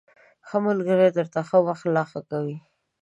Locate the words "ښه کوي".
2.11-2.57